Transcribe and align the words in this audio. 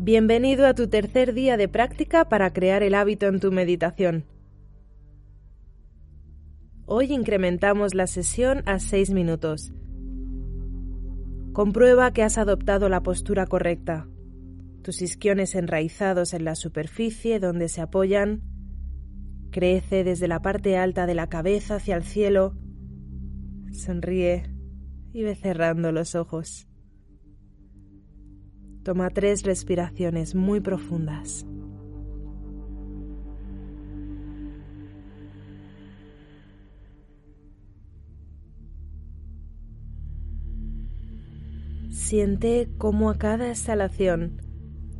Bienvenido 0.00 0.68
a 0.68 0.74
tu 0.74 0.86
tercer 0.86 1.34
día 1.34 1.56
de 1.56 1.66
práctica 1.66 2.28
para 2.28 2.52
crear 2.52 2.84
el 2.84 2.94
hábito 2.94 3.26
en 3.26 3.40
tu 3.40 3.50
meditación. 3.50 4.26
Hoy 6.86 7.12
incrementamos 7.12 7.96
la 7.96 8.06
sesión 8.06 8.62
a 8.66 8.78
6 8.78 9.10
minutos. 9.10 9.72
Comprueba 11.52 12.12
que 12.12 12.22
has 12.22 12.38
adoptado 12.38 12.88
la 12.88 13.02
postura 13.02 13.46
correcta. 13.46 14.06
Tus 14.82 15.02
isquiones 15.02 15.56
enraizados 15.56 16.32
en 16.32 16.44
la 16.44 16.54
superficie 16.54 17.40
donde 17.40 17.68
se 17.68 17.80
apoyan. 17.80 18.44
Crece 19.50 20.04
desde 20.04 20.28
la 20.28 20.40
parte 20.40 20.76
alta 20.76 21.06
de 21.06 21.16
la 21.16 21.28
cabeza 21.28 21.74
hacia 21.74 21.96
el 21.96 22.04
cielo. 22.04 22.56
Sonríe 23.72 24.44
y 25.12 25.24
ve 25.24 25.34
cerrando 25.34 25.90
los 25.90 26.14
ojos. 26.14 26.67
Toma 28.88 29.10
tres 29.10 29.42
respiraciones 29.42 30.34
muy 30.34 30.60
profundas. 30.60 31.44
Siente 41.90 42.70
cómo 42.78 43.10
a 43.10 43.18
cada 43.18 43.50
exhalación 43.50 44.40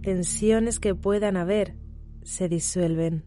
tensiones 0.02 0.80
que 0.80 0.94
puedan 0.94 1.38
haber 1.38 1.74
se 2.22 2.50
disuelven. 2.50 3.24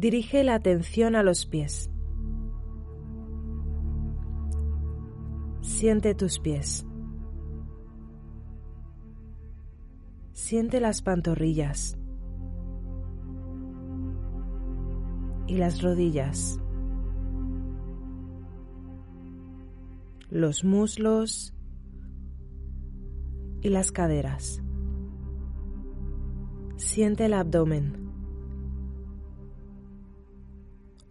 Dirige 0.00 0.44
la 0.44 0.54
atención 0.54 1.14
a 1.14 1.22
los 1.22 1.44
pies. 1.44 1.90
Siente 5.60 6.14
tus 6.14 6.38
pies. 6.38 6.86
Siente 10.32 10.80
las 10.80 11.02
pantorrillas 11.02 11.98
y 15.46 15.58
las 15.58 15.82
rodillas, 15.82 16.58
los 20.30 20.64
muslos 20.64 21.52
y 23.60 23.68
las 23.68 23.92
caderas. 23.92 24.62
Siente 26.76 27.26
el 27.26 27.34
abdomen. 27.34 28.09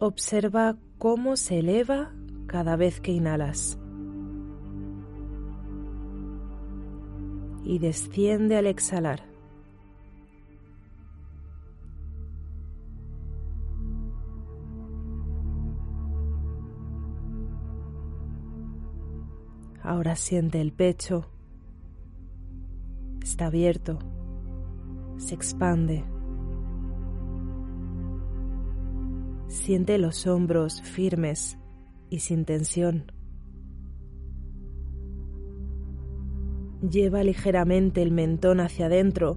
Observa 0.02 0.78
cómo 0.96 1.36
se 1.36 1.58
eleva 1.58 2.10
cada 2.46 2.74
vez 2.76 3.00
que 3.02 3.12
inhalas 3.12 3.78
y 7.64 7.78
desciende 7.78 8.56
al 8.56 8.66
exhalar. 8.66 9.22
Ahora 19.82 20.16
siente 20.16 20.60
el 20.60 20.72
pecho. 20.72 21.30
Está 23.22 23.46
abierto. 23.46 23.98
Se 25.18 25.34
expande. 25.34 26.09
Siente 29.60 29.98
los 29.98 30.26
hombros 30.26 30.80
firmes 30.80 31.58
y 32.08 32.20
sin 32.20 32.46
tensión. 32.46 33.12
Lleva 36.80 37.22
ligeramente 37.22 38.00
el 38.00 38.10
mentón 38.10 38.60
hacia 38.60 38.86
adentro 38.86 39.36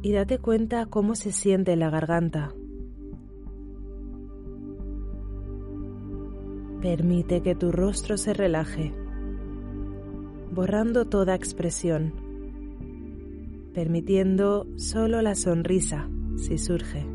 y 0.00 0.12
date 0.12 0.38
cuenta 0.38 0.86
cómo 0.86 1.14
se 1.14 1.30
siente 1.30 1.76
la 1.76 1.90
garganta. 1.90 2.54
Permite 6.80 7.42
que 7.42 7.54
tu 7.54 7.70
rostro 7.70 8.16
se 8.16 8.32
relaje, 8.32 8.94
borrando 10.54 11.04
toda 11.04 11.34
expresión, 11.34 12.14
permitiendo 13.74 14.66
solo 14.76 15.20
la 15.20 15.34
sonrisa 15.34 16.08
si 16.38 16.56
surge. 16.56 17.13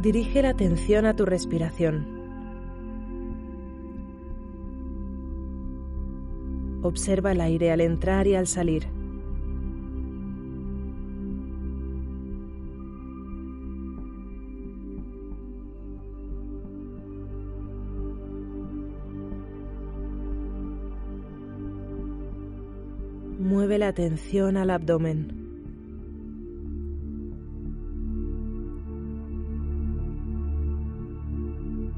Dirige 0.00 0.42
la 0.42 0.50
atención 0.50 1.06
a 1.06 1.16
tu 1.16 1.24
respiración. 1.26 2.06
Observa 6.82 7.32
el 7.32 7.40
aire 7.40 7.72
al 7.72 7.80
entrar 7.80 8.28
y 8.28 8.36
al 8.36 8.46
salir. 8.46 8.86
Mueve 23.40 23.78
la 23.78 23.88
atención 23.88 24.56
al 24.56 24.70
abdomen. 24.70 25.47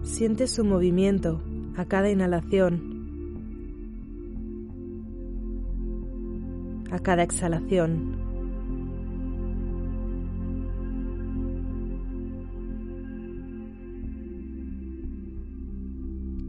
Siente 0.03 0.47
su 0.47 0.65
movimiento 0.65 1.41
a 1.77 1.85
cada 1.85 2.11
inhalación, 2.11 2.91
a 6.91 6.99
cada 6.99 7.23
exhalación. 7.23 8.31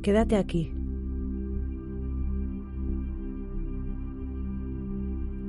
Quédate 0.01 0.35
aquí, 0.35 0.71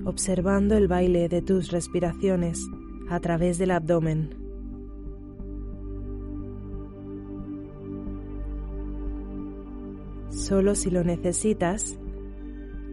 observando 0.04 0.76
el 0.76 0.88
baile 0.88 1.30
de 1.30 1.40
tus 1.40 1.70
respiraciones 1.70 2.60
a 3.08 3.18
través 3.20 3.56
del 3.56 3.70
abdomen. 3.70 4.41
Solo 10.52 10.74
si 10.74 10.90
lo 10.90 11.02
necesitas, 11.02 11.98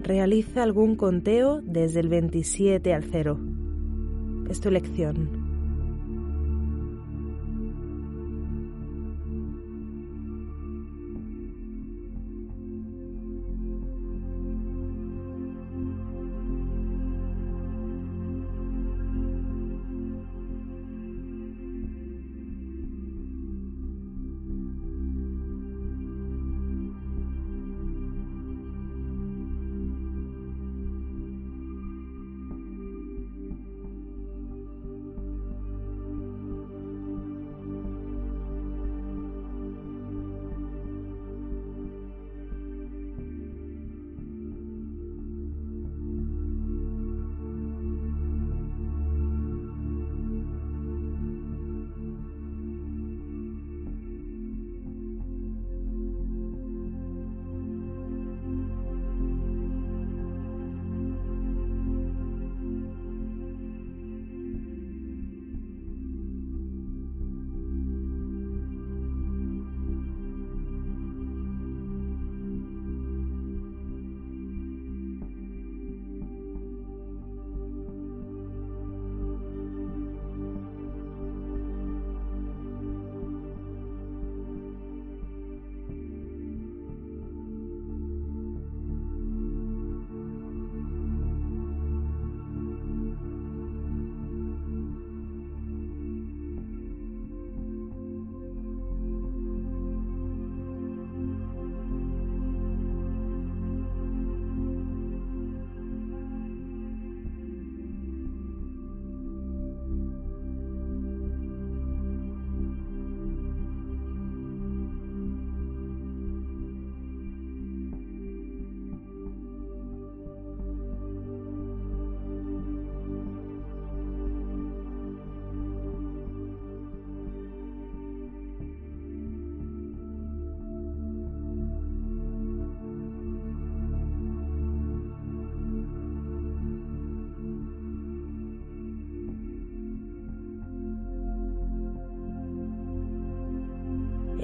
realiza 0.01 0.63
algún 0.63 0.95
conteo 0.95 1.59
desde 1.61 1.99
el 1.99 2.07
27 2.07 2.93
al 2.93 3.03
0. 3.03 3.37
Es 4.49 4.61
tu 4.61 4.69
elección. 4.69 5.38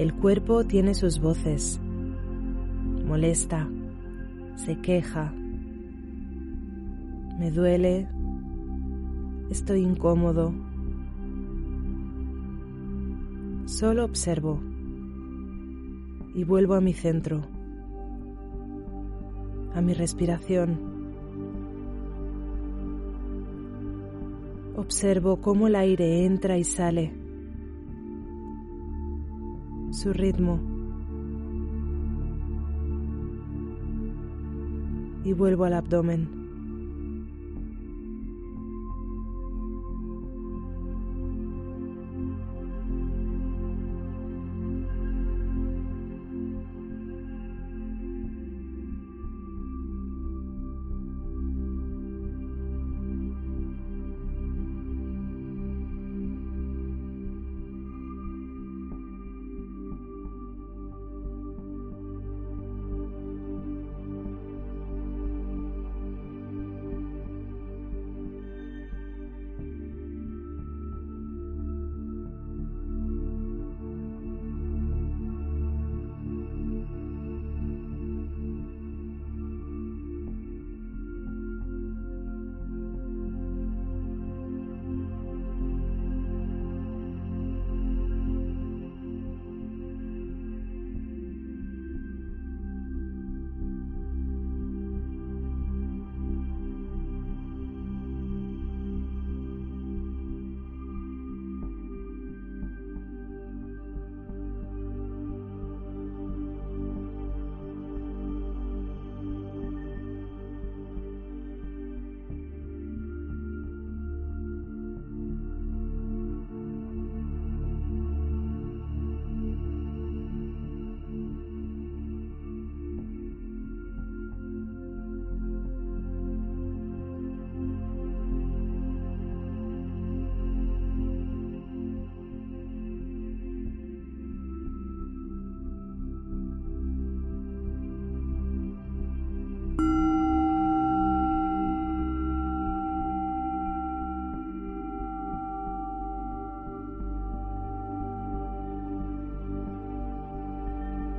El 0.06 0.14
cuerpo 0.14 0.62
tiene 0.62 0.94
sus 0.94 1.18
voces. 1.20 1.80
Molesta, 3.08 3.68
se 4.54 4.80
queja, 4.80 5.32
me 7.36 7.50
duele, 7.50 8.08
estoy 9.50 9.80
incómodo. 9.80 10.54
Solo 13.64 14.04
observo 14.04 14.60
y 16.36 16.44
vuelvo 16.44 16.74
a 16.74 16.80
mi 16.80 16.92
centro, 16.92 17.42
a 19.74 19.80
mi 19.80 19.92
respiración. 19.92 20.78
Observo 24.76 25.40
cómo 25.40 25.66
el 25.66 25.74
aire 25.74 26.24
entra 26.24 26.58
y 26.58 26.62
sale, 26.62 27.25
su 29.96 30.12
ritmo. 30.12 30.60
Y 35.24 35.32
vuelvo 35.32 35.64
al 35.64 35.72
abdomen. 35.72 36.45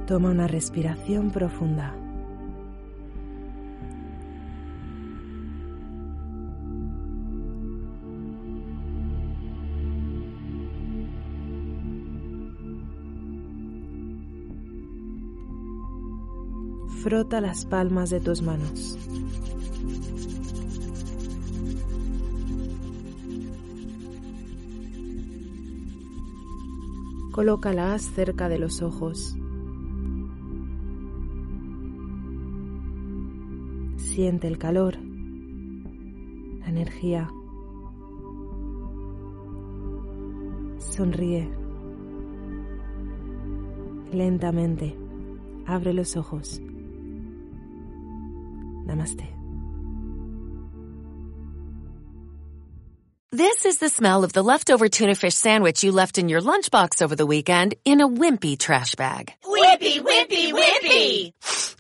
Toma 0.07 0.29
una 0.29 0.47
respiración 0.47 1.31
profunda. 1.31 1.93
Frota 17.03 17.41
las 17.41 17.65
palmas 17.65 18.09
de 18.09 18.21
tus 18.21 18.41
manos. 18.41 18.97
Colócalas 27.33 28.03
cerca 28.03 28.47
de 28.47 28.57
los 28.57 28.81
ojos. 28.81 29.37
Siente 34.17 34.47
el 34.47 34.57
calor, 34.57 34.95
la 34.95 36.67
energía. 36.69 37.29
Sonríe. 40.79 41.47
Lentamente, 44.12 44.97
abre 45.67 45.93
los 45.93 46.17
ojos. 46.17 46.59
Namaste. 48.88 49.29
This 53.31 53.65
is 53.65 53.77
the 53.77 53.89
smell 53.89 54.24
of 54.24 54.33
the 54.33 54.41
leftover 54.41 54.89
tuna 54.89 55.13
fish 55.13 55.36
sandwich 55.36 55.83
you 55.83 55.91
left 55.91 56.17
in 56.17 56.27
your 56.27 56.41
lunchbox 56.41 57.03
over 57.03 57.15
the 57.15 57.27
weekend 57.27 57.75
in 57.86 58.01
a 58.01 58.07
wimpy 58.07 58.57
trash 58.57 58.95
bag. 58.95 59.33
Wimpy, 59.45 60.01
wimpy, 60.01 60.51
wimpy! 60.53 61.33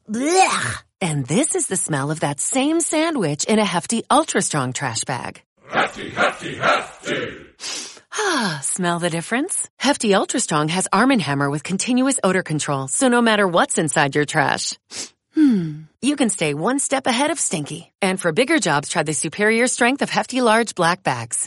Blech! 0.07 0.86
And 0.99 1.27
this 1.27 1.53
is 1.53 1.67
the 1.67 1.77
smell 1.77 2.09
of 2.09 2.21
that 2.21 2.39
same 2.39 2.79
sandwich 2.79 3.43
in 3.45 3.59
a 3.59 3.65
hefty, 3.65 4.03
ultra 4.09 4.41
strong 4.41 4.73
trash 4.73 5.03
bag. 5.03 5.41
Hefty, 5.69 6.09
hefty, 6.09 6.55
hefty! 6.55 7.37
Ah, 8.13 8.59
smell 8.63 8.99
the 8.99 9.09
difference? 9.09 9.69
Hefty 9.77 10.15
Ultra 10.15 10.39
Strong 10.39 10.69
has 10.69 10.87
Arm 10.91 11.11
& 11.19 11.19
Hammer 11.19 11.49
with 11.49 11.63
continuous 11.63 12.19
odor 12.23 12.41
control, 12.41 12.87
so 12.87 13.09
no 13.09 13.21
matter 13.21 13.47
what's 13.47 13.77
inside 13.77 14.15
your 14.15 14.25
trash, 14.25 14.79
hmm, 15.35 15.81
you 16.01 16.15
can 16.15 16.29
stay 16.29 16.53
one 16.53 16.79
step 16.79 17.05
ahead 17.05 17.31
of 17.31 17.39
stinky. 17.39 17.91
And 18.01 18.19
for 18.19 18.31
bigger 18.31 18.59
jobs, 18.59 18.89
try 18.89 19.03
the 19.03 19.13
superior 19.13 19.67
strength 19.67 20.01
of 20.01 20.09
Hefty 20.09 20.41
Large 20.41 20.73
Black 20.73 21.03
Bags. 21.03 21.45